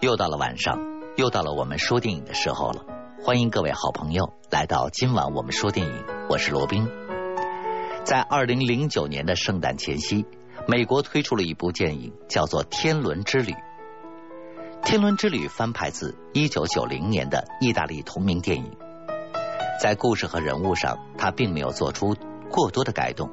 [0.00, 0.78] 又到了晚上，
[1.16, 2.86] 又到了我们说电影的时候了。
[3.22, 5.92] 欢迎各位好朋友来到今晚我们说电影，
[6.30, 6.88] 我是罗宾。
[8.02, 10.24] 在二零零九年的圣诞前夕，
[10.66, 13.52] 美国推出了一部电影，叫做《天伦之旅》。
[14.82, 18.72] 《天伦之旅》翻拍自一九九零年的意大利同名电影，
[19.82, 22.16] 在故事和人物上，他并没有做出
[22.50, 23.28] 过多的改动。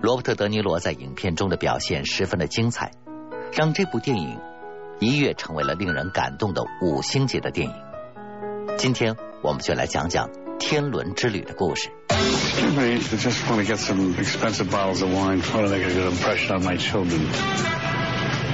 [0.00, 2.92] 罗伯特·德尼罗在影片中的表现十分的精彩，
[3.52, 4.38] 让这部电影。
[4.98, 7.74] 一跃成为了令人感动的五星级的电影。
[8.78, 11.90] 今天我们就来讲讲天伦之旅的故事。
[12.16, 15.40] Just want to get some expensive bottles of wine.
[15.54, 17.20] Want to make a good impression on my children.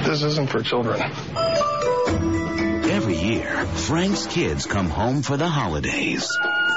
[0.05, 0.99] This isn't for children.
[2.89, 6.27] Every year, Frank's kids come home for the holidays.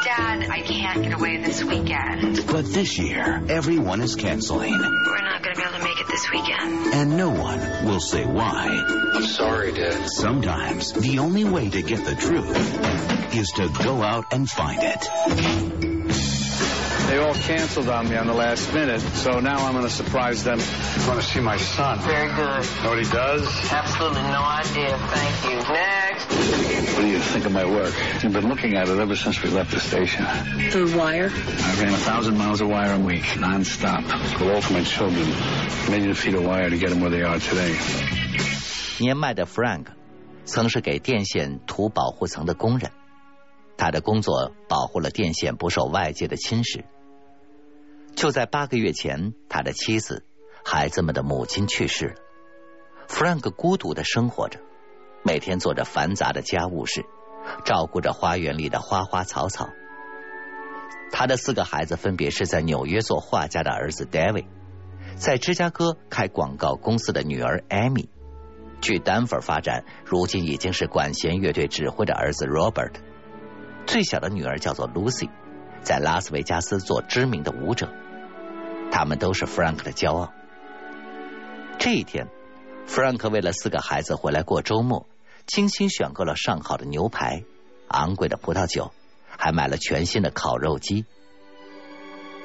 [0.07, 2.47] Dad, I can't get away this weekend.
[2.47, 4.71] But this year, everyone is canceling.
[4.71, 6.95] We're not going to be able to make it this weekend.
[6.95, 8.69] And no one will say why.
[9.15, 10.09] I'm sorry, Dad.
[10.09, 15.96] Sometimes the only way to get the truth is to go out and find it.
[17.08, 20.44] They all canceled on me on the last minute, so now I'm going to surprise
[20.44, 20.60] them.
[20.60, 22.00] I want to see my son.
[22.00, 22.64] Very good.
[22.84, 23.44] Know what he does?
[23.72, 24.98] Absolutely no idea.
[24.98, 25.58] Thank you.
[25.74, 26.32] Next.
[26.96, 27.94] What do you think of my work?
[28.24, 30.24] I've been looking at it ever since we left the station.
[30.24, 31.30] The wire?
[31.30, 34.04] I ran a thousand miles of wire a week, non-stop.
[34.42, 35.28] All for my children.
[35.90, 37.76] Million feet of wire to get them where they are today.
[39.00, 39.88] 年迈的 Frank
[40.46, 42.92] 曾是给电线涂保护层的工人，
[43.78, 46.84] 他的工作保护了电线不受外界的侵蚀。
[48.17, 50.25] 就在八个月前，他的妻子、
[50.65, 52.15] 孩子们的母亲去世了。
[53.07, 54.59] Frank 孤独的生活着，
[55.23, 57.05] 每天做着繁杂的家务事，
[57.67, 59.69] 照顾着花园里的花花草草。
[61.13, 64.47] 他的四个孩子分别是在纽约做画家的儿子 David，
[65.17, 68.09] 在芝加哥开广告公司的女儿 Amy，
[68.81, 72.95] 去丹佛发展，如今已经是管弦乐队指挥的儿子 Robert，
[73.87, 75.29] 最小的女儿叫做 Lucy，
[75.83, 77.93] 在拉斯维加斯做知名的舞者。
[78.99, 80.33] 他们都是 Frank 的骄傲。
[81.79, 82.29] 这一天
[82.89, 85.07] ，Frank 为了四个孩子回来过周末，
[85.45, 87.45] 精心选购了上好的牛排、
[87.89, 88.95] 昂贵的葡萄酒，
[89.29, 91.05] 还买了全新的烤肉机。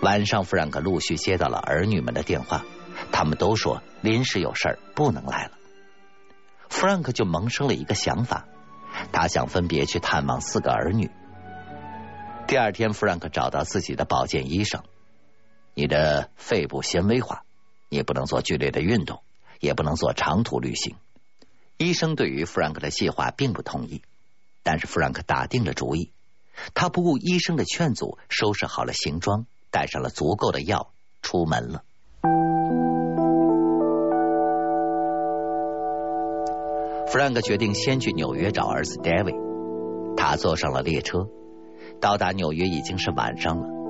[0.01, 2.65] 晚上，Frank 陆续接到了儿女们的电话，
[3.13, 5.51] 他们都说临时有事不能来了。
[6.69, 8.45] Frank 就萌生了一个想法，
[9.13, 11.09] 他想分别去探望四个儿女。
[12.45, 14.83] 第二天，Frank 找到自己的保健医生。
[15.73, 17.43] 你的肺部纤维化，
[17.89, 19.21] 你不能做剧烈的运动，
[19.59, 20.95] 也不能做长途旅行。
[21.77, 24.01] 医生对于弗兰克的计划并不同意，
[24.63, 26.11] 但是弗兰克打定了主意。
[26.73, 31.83] 他不顾医生的劝阻，收拾好了行装，带上了足够的药，出门了。
[37.07, 39.35] 弗兰克决定先去纽约找儿子 David。
[40.15, 41.27] 他坐上了列车，
[41.99, 43.80] 到达纽约已经是晚上了。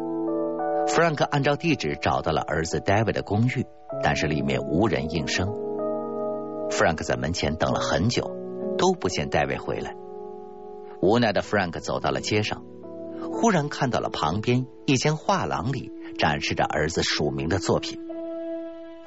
[0.94, 3.66] 弗兰克按照地址找到了儿子 David 的公寓，
[4.04, 5.48] 但是里面无人应声。
[6.70, 8.30] 弗兰克在门前等了很久，
[8.78, 9.96] 都不见 David 回来。
[11.02, 12.66] 无奈的弗兰克走到了街上，
[13.32, 17.98] 忽然看到了旁边一间画廊里展示着儿子署名的作品。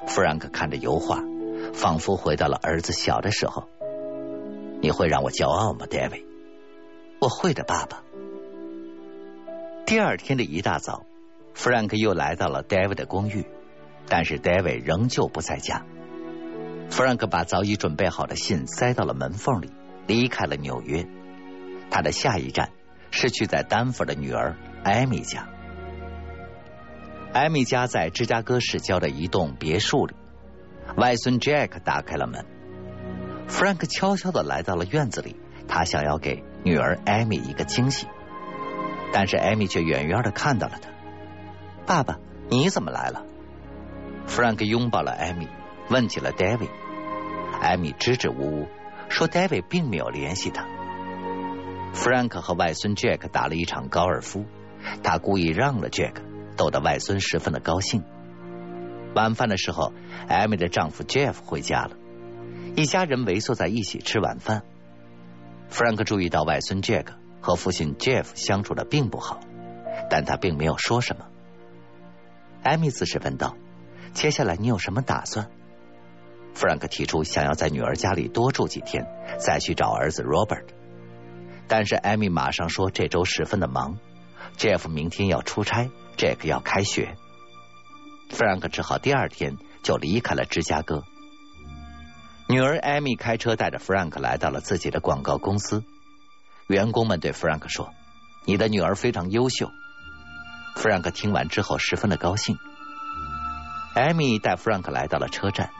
[0.07, 1.23] 弗兰克看着油画，
[1.71, 3.69] 仿佛回到了儿子小的时候。
[4.81, 6.25] 你会让我骄傲吗，David？
[7.19, 8.01] 我会的，爸爸。
[9.85, 11.04] 第二天的一大早。
[11.55, 13.45] Frank 又来到了 David 的公寓，
[14.07, 15.83] 但是 David 仍旧不在家。
[16.89, 19.71] Frank 把早已准备好的信塞到了门缝里，
[20.05, 21.07] 离开了纽约。
[21.89, 22.71] 他的下一站
[23.09, 25.47] 是去在丹佛的女儿艾米家。
[27.33, 30.13] 艾米家在芝加哥市郊的一栋别墅里。
[30.97, 32.45] 外孙 Jack 打开了门
[33.47, 35.35] ，Frank 悄悄的来到了院子里，
[35.67, 38.07] 他想要给女儿艾米一个惊喜，
[39.11, 40.89] 但是艾米却远远的看到了他。
[41.85, 42.19] 爸爸，
[42.49, 43.23] 你怎么来了
[44.27, 45.47] ？Frank 拥抱了艾米，
[45.89, 46.69] 问起了 David。
[47.61, 48.67] 艾米支支吾吾
[49.07, 50.65] 说，David 并没有联系他。
[51.93, 54.45] Frank 和外孙 Jack 打了一场高尔夫，
[55.03, 56.15] 他故意让了 Jack，
[56.57, 58.03] 逗得外孙十分的高兴。
[59.13, 59.93] 晚饭的时候，
[60.27, 61.91] 艾米的丈夫 Jeff 回家了，
[62.75, 64.63] 一家人围坐在一起吃晚饭。
[65.69, 67.05] Frank 注意到外孙 Jack
[67.41, 69.39] 和父亲 Jeff 相处的并不好，
[70.09, 71.27] 但他并没有说什么。
[72.65, 73.55] 艾米自是问道
[74.15, 75.51] ：“接下来你有什么打算？”
[76.55, 79.05] 弗兰克提出想要在女儿家里多住几天，
[79.37, 80.65] 再去找儿子 Robert。
[81.67, 83.99] 但是艾米马上说这周十分的忙
[84.57, 87.15] ，Jeff 明天要出差，Jack 要开学。
[88.31, 91.03] 弗兰克只好第二天就离开了芝加哥。
[92.49, 95.83] 女儿艾米开车带着 Frank 来到了自己的广告公司。
[96.65, 97.93] 员工们对 Frank 说
[98.45, 99.69] ：“你的女儿非常优秀。”
[100.75, 102.59] Frank 听完之后十分的高兴。
[103.95, 105.71] 艾米带 Frank 来到了车站，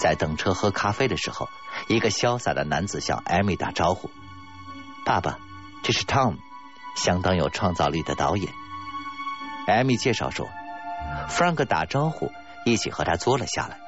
[0.00, 1.48] 在等车喝咖啡的时候，
[1.88, 4.10] 一个潇洒的男子向艾米打招呼
[5.04, 5.38] ：“爸爸，
[5.82, 6.36] 这是 Tom，
[6.94, 8.52] 相当有创造力的导演。”
[9.66, 10.48] 艾米介绍说
[11.28, 12.30] ：“Frank 打招呼，
[12.64, 13.78] 一起和他坐了下来。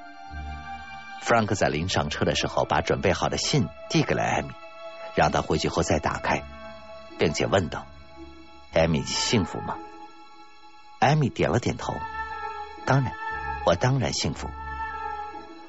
[1.22, 4.50] ”Frank 在临上车的时候，把准备好的信递给了艾米，
[5.14, 6.42] 让他回去后再打开，
[7.18, 7.86] 并且问道
[8.74, 9.76] ：“艾米幸福吗？”
[11.00, 11.92] 艾米点了点头
[12.86, 13.12] ：“当然。”
[13.66, 14.48] 我当然幸福。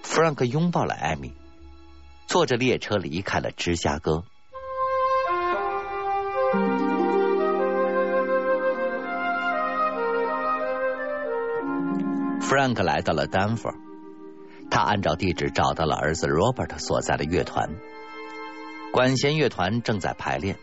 [0.02, 1.34] 弗兰克拥抱了艾米，
[2.26, 4.24] 坐着列车离开了芝加哥。
[12.40, 13.74] 弗兰克来到了丹佛，
[14.72, 17.70] 他按照地址找到了儿子 Robert 所在的乐团。
[18.94, 20.58] 管弦乐团正在排练。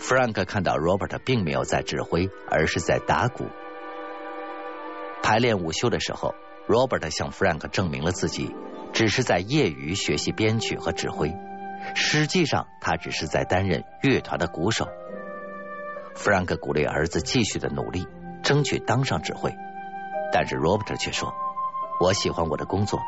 [0.00, 3.46] 弗兰克看到 Robert 并没有在指挥，而是在打鼓。
[5.30, 6.34] 排练午休的时候
[6.66, 8.52] ，Robert 向 Frank 证明了自己
[8.92, 11.32] 只是在业余学习编曲和指挥，
[11.94, 14.88] 实际上他只是在担任乐团的鼓手。
[16.16, 18.08] Frank 鼓励儿子继续的努力，
[18.42, 19.54] 争取当上指挥，
[20.32, 21.32] 但是 Robert 却说
[22.02, 22.98] ：“我喜欢我的工作，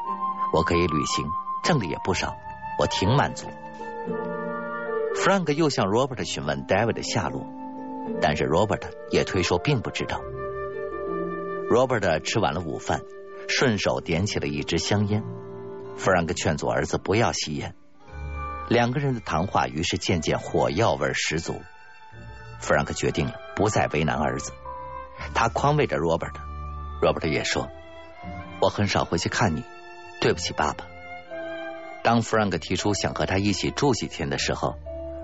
[0.55, 1.27] 我可以旅行，
[1.65, 2.37] 挣的也不少，
[2.79, 3.49] 我挺满足。
[5.17, 7.45] ”Frank 又向 Robert 询问 David 的下落，
[8.21, 10.21] 但是 Robert 也推说并不知道。
[11.73, 13.01] Robert 吃完了午饭，
[13.49, 15.25] 顺手点起了一支香烟。
[15.97, 17.75] 弗兰克劝阻儿子不要吸烟。
[18.69, 21.63] 两个人的谈话于是渐渐火药味十足。
[22.61, 24.53] 弗兰克决定了不再为难儿子，
[25.33, 26.35] 他宽慰着 Robert。
[27.01, 27.71] Robert 也说
[28.61, 29.65] ：“我很少回去看你，
[30.21, 30.85] 对不起，爸爸。”
[32.05, 34.75] 当弗兰克提出想和他一起住几天的时候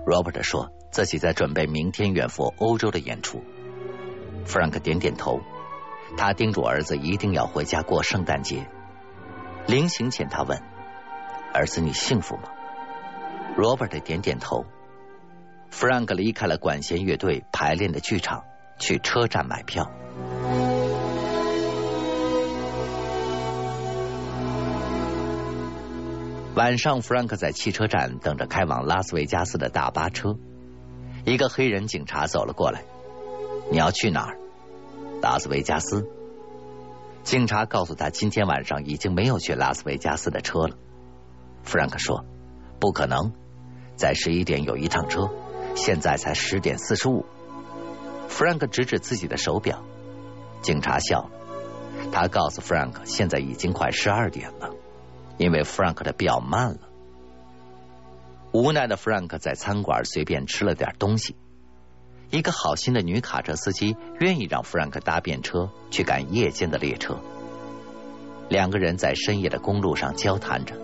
[0.07, 3.43] ，Robert 说自己在准备明天远赴欧洲的演出。
[4.45, 5.39] 弗兰克点点头。
[6.17, 8.67] 他叮嘱儿子一定要回家过圣诞节。
[9.67, 10.61] 临行前，他问
[11.53, 12.43] 儿子：“你幸福吗
[13.57, 14.65] ？”Robert 点点头。
[15.71, 18.43] Frank 离开了管弦乐队排练的剧场，
[18.79, 19.91] 去车站买票。
[26.55, 30.35] 晚上，Frank 在汽车站等着开往拉斯维加斯的大巴车。
[31.25, 32.83] 一个黑人警察走了过来
[33.71, 34.39] ：“你要去哪儿？”
[35.21, 36.07] 拉斯维加斯，
[37.23, 40.77] 警察告诉他，今天晚上已经没有去拉斯维加斯的车了。
[41.63, 42.25] 弗兰克说
[42.79, 43.33] ：“不可能，
[43.95, 45.29] 在十一点有一趟车，
[45.75, 47.25] 现在才十点四十五。”
[48.29, 49.83] 弗兰克指指自己的手表，
[50.61, 51.31] 警察笑了。
[52.11, 54.71] 他告诉弗兰克，现在已经快十二点了，
[55.37, 56.79] 因为弗兰克的表慢了。
[58.53, 61.35] 无奈的弗兰克在餐馆随便吃了点东西。
[62.31, 67.19] 一个好心的女卡车司机愿意让弗兰克搭便车去赶夜间的列车。
[68.49, 70.75] 两个人在深夜的公路上交谈着，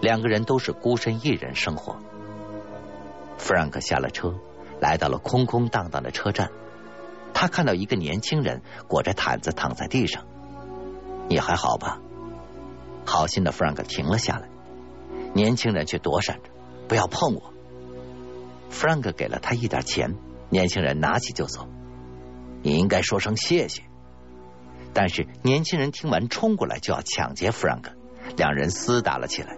[0.00, 1.98] 两个人都是孤身一人生活。
[3.36, 4.34] 弗兰克下了车，
[4.80, 6.50] 来到了空空荡荡的车站。
[7.34, 10.24] 他看到一个年轻人裹着毯子躺在地上。
[11.28, 12.00] 你还好吧？
[13.04, 14.48] 好心的弗兰克停了下来，
[15.34, 16.50] 年轻人却躲闪着，
[16.88, 17.52] 不要碰我。
[18.70, 20.16] 弗兰克给了他一点钱。
[20.50, 21.68] 年轻人拿起就走，
[22.62, 23.82] 你应该说声谢谢。
[24.92, 27.92] 但是年轻人听完冲过来就要抢劫弗兰克，
[28.36, 29.56] 两人厮打了起来。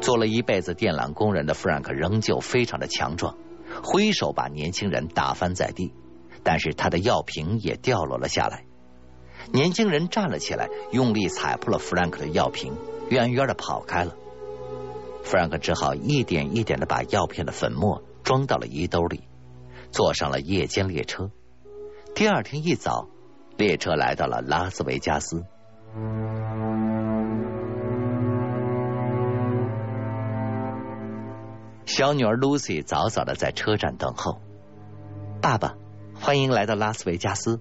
[0.00, 3.36] 做了一辈子电缆工人的弗兰克仍旧非常的强壮，
[3.82, 5.92] 挥手把年轻人打翻在地，
[6.44, 8.64] 但是他的药瓶也掉落了下来。
[9.52, 12.74] 年轻人站了起来，用力踩破了弗兰克的药瓶，
[13.10, 14.14] 远远的跑开了。
[15.24, 19.24] 弗兰克只好一点一点的把药片的粉末装到了衣兜里。
[19.94, 21.30] 坐上了夜间列车。
[22.16, 23.08] 第二天一早，
[23.56, 25.44] 列车来到了拉斯维加斯。
[31.86, 34.40] 小女儿 Lucy 早早的在车站等候。
[35.40, 35.76] 爸爸，
[36.12, 37.60] 欢迎来到拉斯维加斯。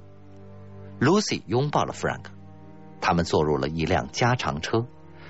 [0.99, 2.23] Lucy 拥抱了 Frank。
[2.99, 4.87] 他们坐入了一辆加长车，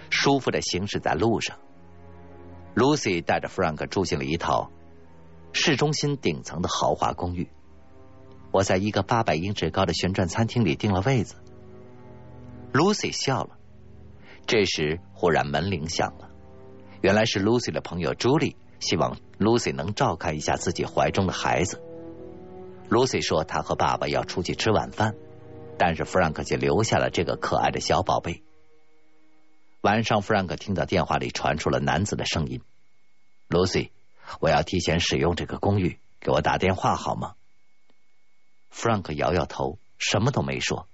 [0.10, 1.58] 舒服的行驶在路上。
[2.76, 4.72] Lucy 带着 Frank 住进了一套。
[5.54, 7.48] 市中心顶层的豪华公寓，
[8.52, 11.36] 我在一个八百英尺高的旋转餐厅里订了位子。
[12.74, 13.58] Lucy 笑了。
[14.46, 16.30] 这时，忽然门铃响了，
[17.02, 21.82] 原来是 Lucy 的朋友 Julie 希望 Lucy 能照看一下自己怀中的孩子。
[22.90, 25.16] Lucy 说，她和爸爸要出去吃晚饭，
[25.78, 28.44] 但是弗兰克却留下了这个可爱的小宝贝。
[29.82, 32.62] 晚上，弗兰克听到电话里传出了男子的声音
[33.50, 33.92] ：“Lucy，
[34.40, 37.36] 我要提前使用这个公寓，给我打电话好吗？”
[38.70, 40.88] 弗兰克摇摇头，什么都没说。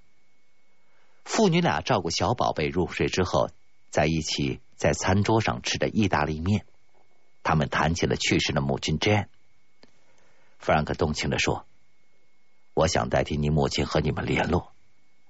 [1.23, 3.49] 父女俩照顾小宝贝入睡之后，
[3.89, 6.65] 在一起在餐桌上吃着意大利面。
[7.43, 9.27] 他们谈起了去世的母亲 Jane。
[10.57, 11.65] 弗兰克动情的说
[12.73, 14.71] ：“我想代替你母亲和你们联络，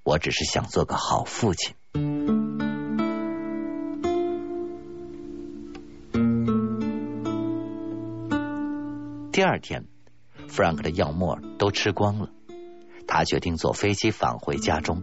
[0.03, 1.75] 我只是想做个好父亲。”
[9.39, 9.85] 第二天，
[10.49, 12.27] 弗兰克的药沫都吃光了，
[13.07, 15.01] 他决定坐飞机返回家中。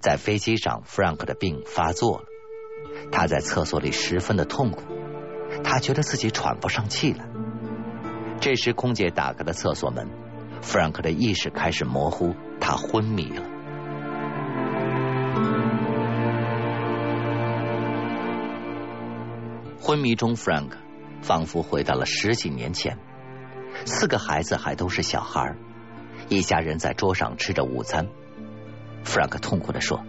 [0.00, 2.24] 在飞机上，弗兰克的病发作了，
[3.12, 4.80] 他在厕所里十分的痛苦，
[5.62, 7.28] 他觉得自己喘不上气来。
[8.40, 10.08] 这时，空姐打开了厕所门，
[10.62, 13.42] 弗兰克的意识开始模糊，他昏迷了。
[19.78, 20.78] 昏迷中，弗兰克
[21.20, 22.98] 仿佛回到了十几年前。
[23.84, 25.56] 四个孩子还都是小孩，
[26.28, 28.08] 一家人在桌上吃着午餐。
[29.04, 30.02] 弗兰克痛苦的说：“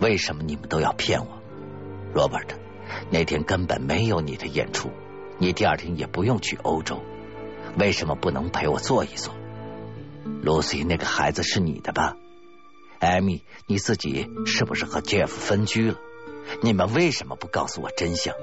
[0.00, 1.40] 为什么你们都要骗我？
[2.12, 2.56] 罗伯特，
[3.10, 4.90] 那天根本没有你的演出，
[5.38, 7.02] 你第二天也不用去欧洲，
[7.78, 9.34] 为什么不能陪我坐一坐？
[10.42, 12.16] 露西，那个孩子是你的吧？
[12.98, 15.98] 艾米，你自己是不是和 Jeff 分居了？
[16.62, 18.34] 你们为什么不告诉我真相？”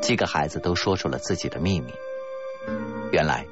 [0.00, 1.92] 几个孩子都说出了自己的秘密。
[3.10, 3.46] 原来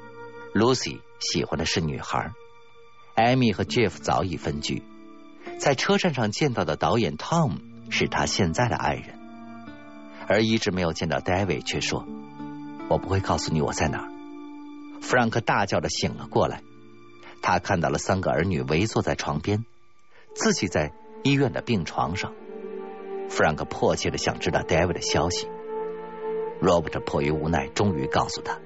[0.55, 2.33] ，Lucy 喜欢的是女孩，
[3.15, 4.83] 艾米和 Jeff 早已分居。
[5.59, 9.19] 在车站上见到的导演 Tom 是他现在的爱人，
[10.29, 12.05] 而一直没有见到 David 却说
[12.91, 14.09] ：“我不会告诉你我在哪儿。”
[15.01, 16.61] 弗兰克大叫着醒了过来，
[17.41, 19.65] 他看到了三个儿女围坐在床边，
[20.35, 22.35] 自己在医院的病床上。
[23.31, 25.49] 弗兰克迫切的想知道 David 的消息。
[26.61, 28.59] Robert 迫于无奈，终于告诉他。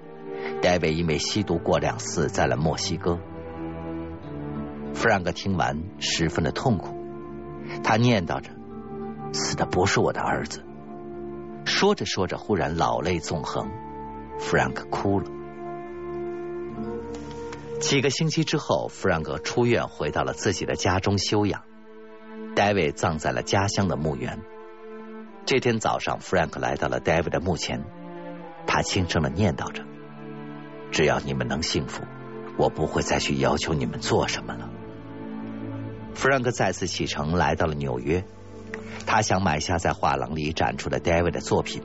[0.63, 3.19] 戴维因为吸毒过量死在了墨西哥。
[4.93, 6.95] 弗兰克听完十分的痛苦，
[7.83, 8.51] 他念叨着
[9.33, 10.65] ：“死的不是我的儿子。”
[11.65, 13.71] 说着说着，忽然老泪纵横，
[14.39, 15.31] 弗兰克哭了。
[17.81, 21.63] 几个星期之后，弗兰克出院，回到了自己的家中休养。
[22.55, 24.41] 戴维葬在了家乡的墓园。
[25.47, 27.83] 这天早上，弗兰克来到了戴维的墓前，
[28.67, 29.83] 他轻声的念叨着。
[30.91, 32.03] 只要你们能幸福，
[32.57, 34.69] 我不会再去要求你们做什么了。
[36.15, 38.25] 弗兰克再次启程，来到了纽约。
[39.07, 41.83] 他想买下在画廊里展出的 David 的作品，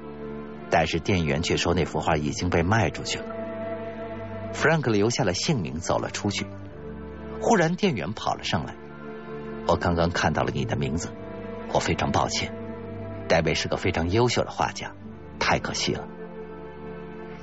[0.69, 3.25] 但是店员却说那幅画已经被卖出去了。
[4.53, 6.45] 弗兰克留下了姓名，走了出去。
[7.41, 8.75] 忽然，店员跑了上来
[9.67, 11.09] ：“我刚刚看到了你的名字，
[11.73, 12.53] 我非常抱歉。
[13.27, 14.93] 戴维是个非常优秀的画家，
[15.39, 16.07] 太可惜了。”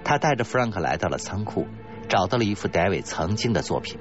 [0.05, 1.67] 他带着弗兰克来到了仓库，
[2.09, 3.99] 找到了一幅戴维曾经的作品。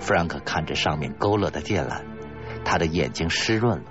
[0.00, 2.02] 弗兰克看着上面勾勒的电缆，
[2.64, 3.84] 他的眼睛湿润了。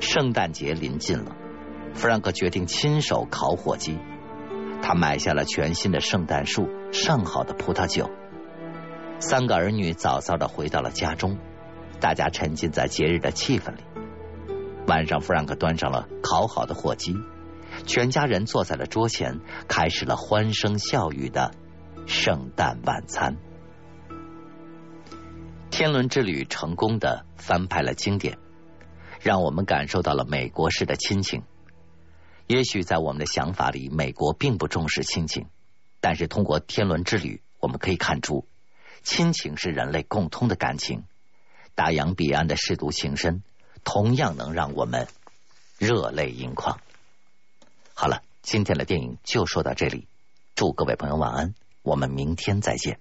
[0.00, 1.36] 圣诞节临近了，
[1.94, 3.98] 弗兰克决定亲手烤火鸡。
[4.80, 8.10] 他买下了全新的圣诞树、上好的葡萄酒。
[9.18, 11.36] 三个儿女早早的回到了家中，
[12.00, 13.82] 大家沉浸在节日的气氛里。
[14.86, 17.16] 晚上，弗兰克端上了烤好的火鸡。
[17.88, 21.52] 全家人坐在了桌前，开始了欢声笑语的
[22.06, 23.38] 圣诞晚餐。
[25.70, 28.36] 天伦之旅成功的翻拍了经典，
[29.22, 31.44] 让我们感受到了美国式的亲情。
[32.46, 35.46] 也许在我们的想法里，美国并不重视亲情，
[36.02, 38.46] 但是通过天伦之旅，我们可以看出，
[39.02, 41.04] 亲情是人类共通的感情。
[41.74, 43.42] 大洋彼岸的舐犊情深，
[43.82, 45.08] 同样能让我们
[45.78, 46.78] 热泪盈眶。
[48.00, 50.06] 好了，今天的电影就说到这里，
[50.54, 53.00] 祝各位朋友晚安，我们明天再见。